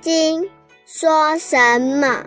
[0.00, 0.42] 经》
[0.86, 2.24] 说什么？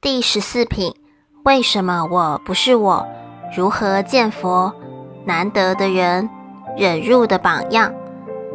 [0.00, 0.94] 第十四品，
[1.44, 3.06] 为什么我不是我？
[3.56, 4.74] 如何见佛？
[5.24, 6.28] 难得的人，
[6.76, 7.92] 忍辱的榜样。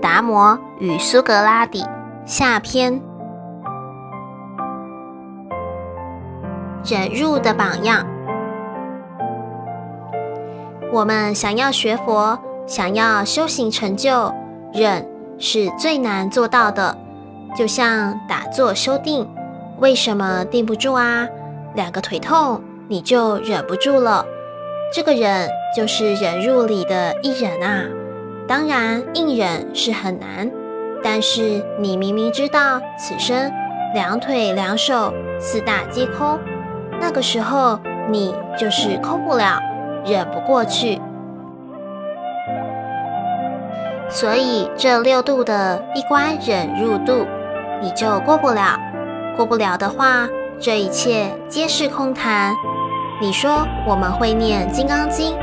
[0.02, 1.86] 达摩与苏格拉底
[2.26, 3.02] 下篇。
[6.84, 8.06] 忍辱的榜样。
[10.94, 14.32] 我们想要学佛，想要修行成就，
[14.72, 15.04] 忍
[15.40, 16.96] 是最难做到的。
[17.58, 19.28] 就像打坐修定，
[19.80, 21.28] 为什么定不住啊？
[21.74, 24.24] 两个腿痛，你就忍不住了。
[24.94, 27.86] 这个忍就是忍入里的一忍啊。
[28.48, 30.52] 当然，硬忍是很难，
[31.04, 33.52] 但是你明明知道此生
[33.96, 36.38] 两腿两手四大皆空，
[37.02, 37.80] 那个时候
[38.12, 39.60] 你就是空不了，
[40.06, 41.02] 忍不过去。
[44.10, 47.26] 所以这六度的一关忍入度，
[47.82, 48.78] 你就过不了。
[49.36, 50.28] 过不了的话，
[50.60, 52.54] 这一切皆是空谈。
[53.20, 55.36] 你说我们会念《金刚经》，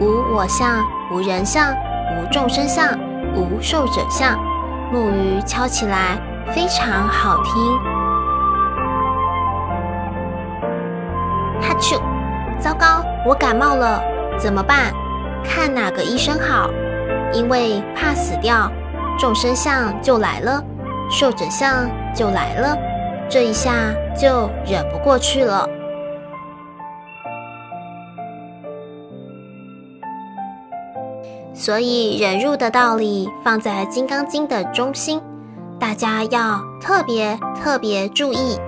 [0.00, 2.98] 无我相，无人相，无众生相，
[3.34, 4.36] 无寿者相。
[4.92, 6.18] 木鱼敲起来
[6.52, 7.54] 非常好听。
[11.60, 12.15] 哈啾！
[12.58, 14.02] 糟糕，我感冒了，
[14.38, 14.92] 怎么办？
[15.44, 16.70] 看哪个医生好？
[17.32, 18.70] 因为怕死掉，
[19.18, 20.62] 众生相就来了，
[21.10, 22.76] 受者相就来了，
[23.28, 23.72] 这一下
[24.16, 25.68] 就忍不过去了。
[31.54, 35.20] 所以忍辱的道理放在《金刚经》的中心，
[35.80, 38.58] 大家要特别特别注意。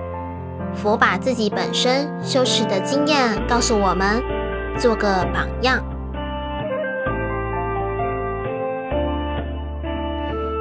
[0.75, 4.23] 佛把自己本身修持的经验告诉我们，
[4.77, 5.83] 做个榜样。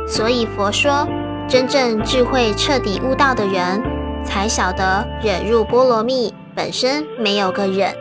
[0.06, 1.06] 所以佛说，
[1.46, 3.82] 真正智慧彻底悟道的人，
[4.24, 7.94] 才晓得忍入波罗蜜本身没有个忍，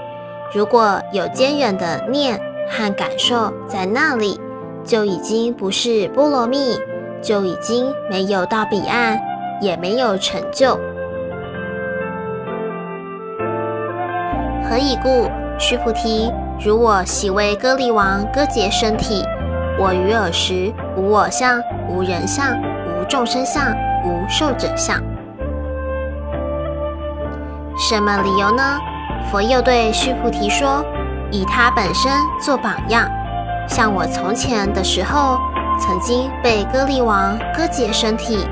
[0.54, 2.40] 如果有坚忍的念。
[2.70, 4.38] 和感受在那里，
[4.84, 6.78] 就已经不是波罗蜜，
[7.22, 9.18] 就已经没有到彼岸，
[9.62, 10.78] 也没有成就。
[14.70, 15.32] 何以故？
[15.58, 19.24] 须菩提，如我昔为歌利王割截身体，
[19.80, 23.74] 我于尔时无我相，无人相，无众生相，
[24.04, 25.02] 无寿者相。
[27.78, 28.78] 什么理由呢？
[29.32, 30.84] 佛又对须菩提说。
[31.30, 32.10] 以他本身
[32.42, 33.06] 做榜样，
[33.68, 35.38] 像我从前的时候，
[35.78, 38.48] 曾经被歌利王割截身体。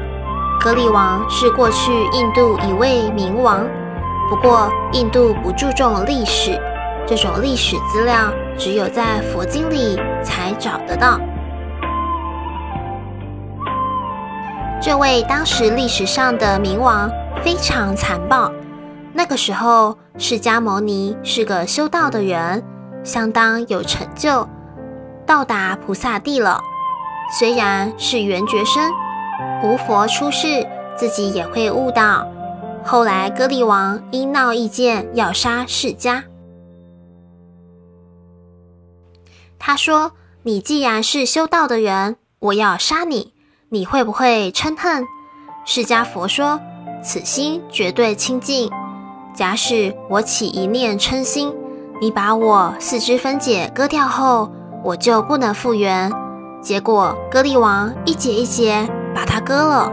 [0.60, 3.66] 歌利王是过去印度一位明王，
[4.30, 6.60] 不过印度不注重历史，
[7.06, 11.20] 这种历史资料只有在佛经里才找得到。
[14.82, 17.10] 这位当时历史上的明王
[17.44, 18.52] 非常残暴。
[19.14, 22.64] 那个时候，释迦牟尼是个修道的人，
[23.04, 24.48] 相当有成就，
[25.26, 26.60] 到达菩萨地了。
[27.40, 28.92] 虽然是缘觉生，
[29.64, 32.28] 无佛出世，自己也会悟道。
[32.86, 36.24] 后来歌利王因闹意见，要杀释迦。
[39.58, 40.12] 他说
[40.44, 43.34] ：“你既然是修道的人，我要杀你，
[43.70, 45.04] 你会不会嗔恨？”
[45.66, 46.60] 释迦佛说
[47.04, 48.72] ：“此心绝对清净。”
[49.34, 51.52] 假使我起一念嗔心，
[52.00, 54.52] 你把我四肢分解割掉后，
[54.84, 56.12] 我就不能复原。
[56.62, 59.92] 结果割利王一节一节把它割了。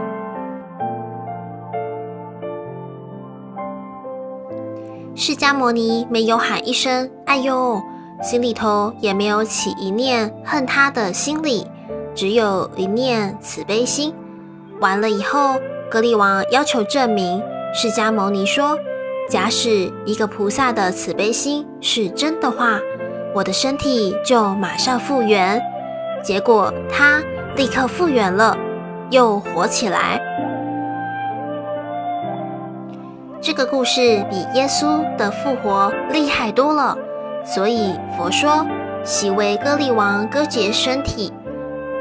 [5.25, 7.81] 释迦牟尼没有喊一声“哎呦”，
[8.21, 11.65] 心里头也没有起一念恨他的心理，
[12.13, 14.13] 只有一念慈悲心。
[14.81, 15.55] 完了以后，
[15.89, 17.41] 格利王要求证明，
[17.73, 18.77] 释迦牟尼说。
[19.29, 22.77] 假使一个菩萨的慈悲心是真的话，
[23.33, 25.57] 我的身体就马上复原。
[26.21, 27.23] 结果他
[27.55, 28.57] 立刻复原了，
[29.09, 30.19] 又活起来。
[33.55, 36.97] 这个故事比耶稣的复活厉害多了。
[37.45, 38.65] 所以佛说，
[39.03, 41.31] 喜为歌利王割截身体，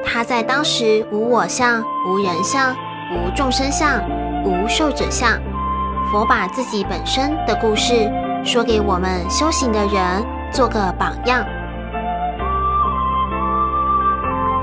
[0.03, 2.75] 他在当时无我相、无人相、
[3.13, 4.03] 无众生相、
[4.47, 5.29] 无寿者相。
[6.11, 8.11] 佛把自己本身的故事
[8.43, 11.45] 说给我们修行的人做个榜样，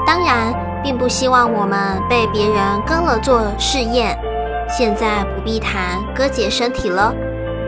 [0.08, 0.52] 当然
[0.82, 4.18] 并不希望我们被别人割了做试验。
[4.70, 7.14] 现在不必谈割截身体了，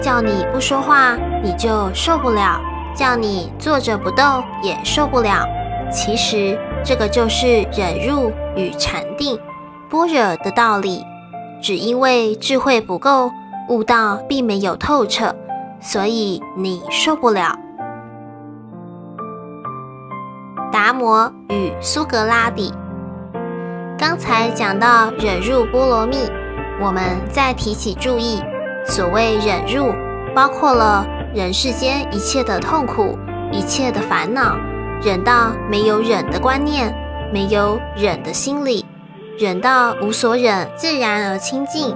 [0.02, 2.62] 叫你不说话你就受不了，
[2.96, 5.46] 叫你坐着不动也受不了。
[5.92, 9.38] 其实这个就是忍入与禅定、
[9.90, 11.04] 般若的道理。
[11.62, 13.32] 只因为智慧不够，
[13.68, 15.36] 悟道并没有透彻，
[15.80, 17.56] 所以你受不了。
[20.72, 22.74] 达摩与苏格拉底，
[23.98, 26.18] 刚才讲到忍入波罗蜜，
[26.82, 28.42] 我们再提起注意，
[28.86, 29.94] 所谓忍入，
[30.34, 33.18] 包括了人世间一切的痛苦、
[33.52, 34.58] 一切的烦恼，
[35.04, 36.92] 忍到没有忍的观念，
[37.32, 38.84] 没有忍的心理。
[39.38, 41.96] 忍到无所忍，自然而清净，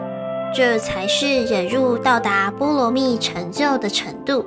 [0.53, 4.45] 这才是忍入到达波罗蜜成就的程度。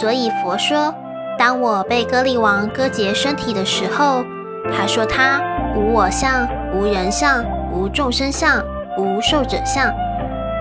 [0.00, 0.94] 所以佛说，
[1.38, 4.24] 当我被割力王割截身体的时候，
[4.72, 5.40] 他说他
[5.74, 8.62] 无我相、无人相、无众生相、
[8.98, 9.92] 无寿者相。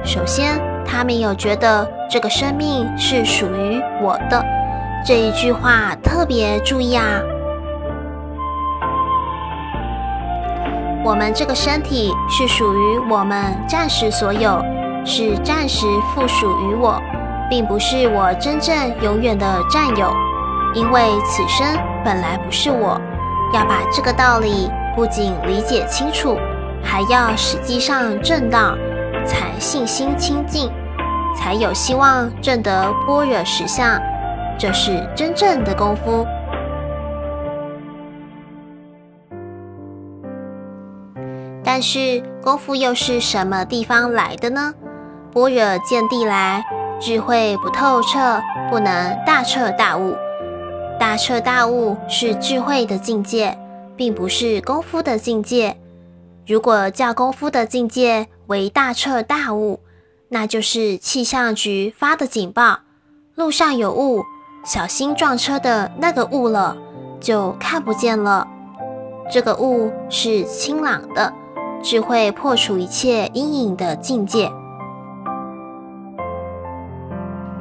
[0.03, 4.43] 首先，他没有觉得这个生命是属于我的。
[5.05, 7.21] 这一句话特别注意啊。
[11.03, 14.63] 我们这个身体是属于我们暂时所有，
[15.03, 17.01] 是暂时附属于我，
[17.49, 20.13] 并不是我真正永远的占有。
[20.73, 21.67] 因为此生
[22.05, 23.01] 本来不是我，
[23.53, 26.37] 要把这个道理不仅理解清楚，
[26.83, 28.75] 还要实际上证到，
[29.25, 30.69] 才信心清净，
[31.35, 34.01] 才有希望证得般若实相。
[34.57, 36.25] 这是真正的功夫。
[41.63, 44.73] 但是功夫又是什么地方来的呢？
[45.33, 46.63] 般若见地来，
[46.99, 50.15] 智慧不透彻，不能大彻大悟。
[50.99, 53.57] 大彻大悟是智慧的境界，
[54.01, 55.77] 并不是功夫的境界。
[56.47, 59.79] 如果叫功夫的境界为大彻大悟，
[60.27, 62.79] 那就是气象局发的警报，
[63.35, 64.23] 路上有雾，
[64.65, 66.75] 小心撞车的那个雾了，
[67.19, 68.47] 就看不见了。
[69.29, 71.31] 这个雾是清朗的。
[71.83, 74.51] 智慧破除一切阴影的境界。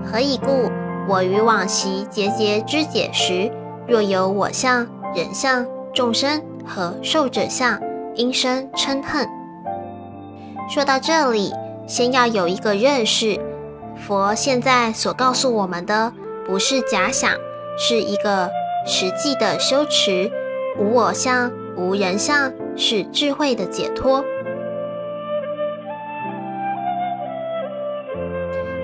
[0.03, 0.71] 何以故？
[1.07, 3.53] 我于往昔节节知解时，
[3.87, 7.81] 若有我相、人相、众生和受者相，
[8.15, 9.29] 应生嗔恨。
[10.69, 11.53] 说到这里，
[11.87, 13.41] 先要有一个认识：
[13.97, 16.13] 佛现在所告诉我们的，
[16.47, 17.33] 不是假想，
[17.79, 18.51] 是一个
[18.87, 20.31] 实际的修持。
[20.79, 22.53] 无我相，无人相。
[22.77, 24.25] 是智慧的解脱。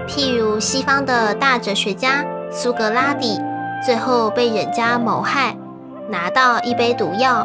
[0.06, 3.40] 譬如西方的大哲学家苏格拉底，
[3.82, 5.56] 最后被人家谋害，
[6.08, 7.44] 拿到一杯毒药，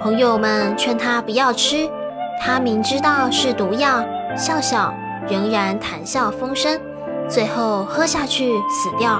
[0.00, 1.88] 朋友们劝他不要吃，
[2.40, 4.04] 他明知道是毒药，
[4.36, 4.92] 笑笑，
[5.28, 6.78] 仍然谈笑风生，
[7.26, 9.18] 最后喝下去死掉。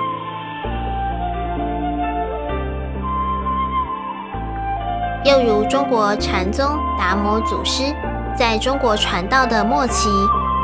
[5.25, 6.67] 又如中国禅宗
[6.99, 7.85] 达摩祖师，
[8.37, 10.11] 在中国传道的末期，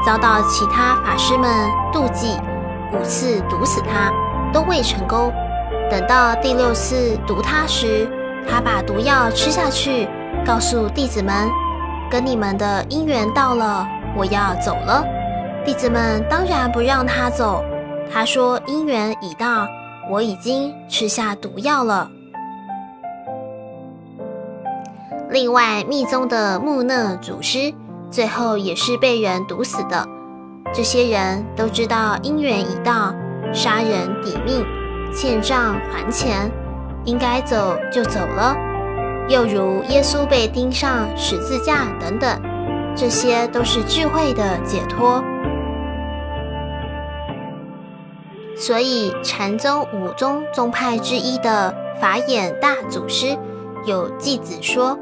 [0.04, 1.48] 遭到其他法师们
[1.92, 2.36] 妒忌，
[2.92, 4.12] 五次毒死他
[4.52, 5.32] 都未成功。
[5.90, 8.06] 等到第六次毒他时，
[8.46, 10.06] 他把毒药吃下去，
[10.44, 11.48] 告诉弟子们
[12.10, 15.04] ：“跟你们的因缘到了，我要走了。”
[15.64, 17.64] 弟子们当然不让他走。
[18.12, 19.66] 他说：“因缘已到，
[20.10, 22.10] 我已经吃下毒药了。”
[25.30, 27.74] 另外，密宗的木讷祖师
[28.10, 30.08] 最后也是被人毒死的。
[30.72, 33.14] 这些人都知道因缘已到，
[33.52, 34.64] 杀人抵命，
[35.14, 36.50] 欠账还钱，
[37.04, 38.56] 应该走就走了。
[39.28, 42.40] 又如耶稣被钉上十字架等等，
[42.96, 45.22] 这些都是智慧的解脱。
[48.56, 53.36] 所以，禅宗五宗宗派之一的法眼大祖师
[53.84, 54.98] 有偈子说。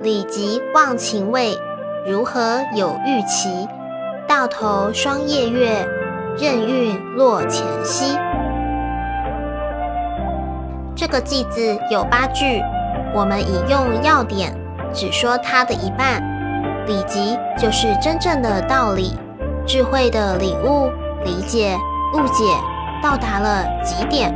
[0.00, 1.58] 礼即忘情味，
[2.06, 3.68] 如何有预期？
[4.28, 5.84] 到头双夜月，
[6.38, 8.16] 任运落前夕。
[11.10, 12.62] 这个句子有八句，
[13.14, 14.54] 我们引用要点，
[14.92, 16.22] 只说它的一半。
[16.86, 19.18] 礼即就是真正的道理，
[19.66, 20.90] 智慧的领悟、
[21.24, 21.78] 理解、
[22.12, 22.44] 误解，
[23.02, 24.30] 到达了极点。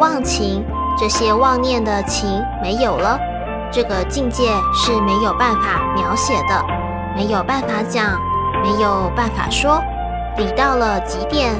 [0.00, 0.64] 忘情。
[0.98, 3.20] 这些妄念的情没有了，
[3.70, 4.44] 这个境界
[4.74, 6.64] 是没有办法描写的，
[7.14, 8.18] 没有办法讲，
[8.62, 9.80] 没有办法说。
[10.38, 11.54] 理到了极点，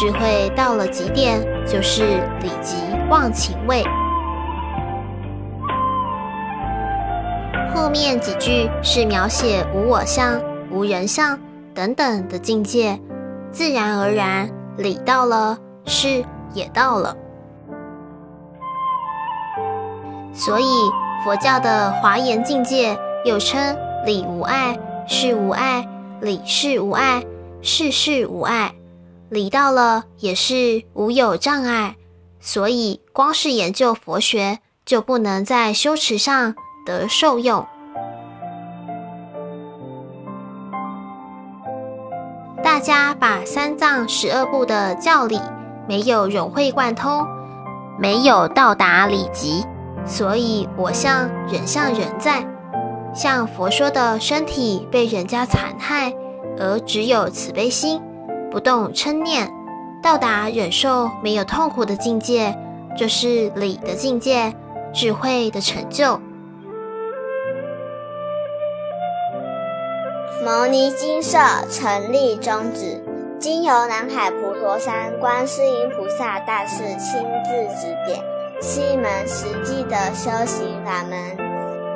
[0.00, 2.76] 智慧到了极点，就是理即
[3.10, 3.82] 忘情味。
[7.74, 10.40] 后面几句是描写无我相、
[10.70, 11.36] 无人相，
[11.74, 13.00] 等等的境界，
[13.50, 16.24] 自然而然理到了，事
[16.54, 17.16] 也到了。
[20.32, 20.64] 所以
[21.24, 23.76] 佛教的华严境界又称
[24.06, 24.78] 理无碍、
[25.08, 25.84] 事无碍、
[26.20, 27.24] 理事无碍、
[27.62, 28.72] 事事无碍，
[29.30, 31.96] 理到了也是无有障碍。
[32.40, 36.54] 所以光是研究佛学，就不能在修持上
[36.86, 37.66] 得受用。
[42.62, 45.40] 大家把三藏十二部的教理
[45.88, 47.26] 没有融会贯通，
[47.98, 49.64] 没有到达理极。
[50.06, 52.46] 所以，我像人像人在，
[53.14, 56.14] 像佛说的身体被人家残害，
[56.58, 58.00] 而只有慈悲心，
[58.50, 59.50] 不动嗔念，
[60.02, 62.56] 到达忍受没有痛苦的境界，
[62.96, 64.54] 这是理的境界，
[64.92, 66.18] 智慧的成就。
[70.44, 71.38] 牟尼金舍
[71.70, 73.04] 成立宗旨，
[73.38, 78.18] 经由南海普陀山观世音菩萨大士亲自指点。
[78.60, 81.36] 是一门实际的修行法门，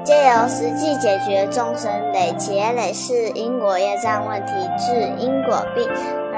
[0.05, 5.89] 借由实际解决众生累劫累世因果业障问题，治因果病，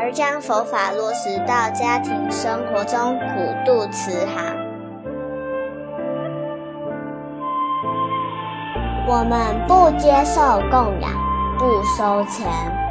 [0.04, 4.44] 而将佛法落实到家庭生活中，普渡慈航。
[9.08, 11.10] 我们不接受供养，
[11.58, 12.46] 不收钱，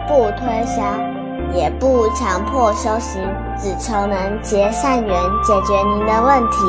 [0.07, 0.81] 不推销，
[1.53, 3.21] 也不强迫修行，
[3.59, 6.65] 只求能结善缘，解决您的问题。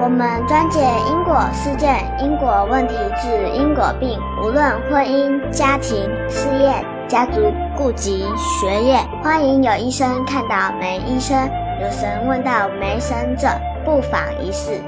[0.00, 4.18] 我们专解因果事件、因果问题，治因果病。
[4.42, 6.72] 无论婚姻、家庭、事业、
[7.06, 7.40] 家族、
[7.76, 11.36] 顾及、学业，欢迎有医生看到没医生，
[11.80, 13.48] 有神问到没神者，
[13.84, 14.80] 不妨一试。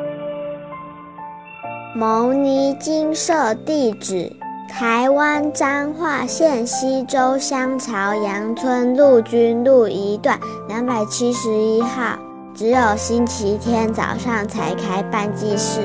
[1.95, 4.33] 牟尼金舍地址：
[4.69, 10.39] 台湾彰化县西周乡朝阳村陆军路一段
[10.69, 12.19] 两百七十一号。
[12.55, 15.81] 只有星期天早上才开办祭事，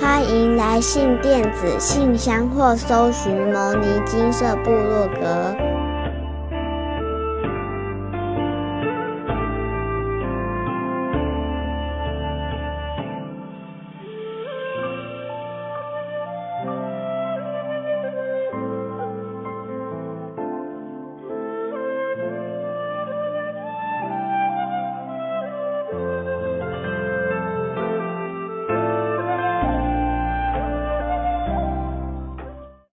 [0.00, 5.54] 欢迎来信电子信箱或搜寻“牟尼金色部落格”。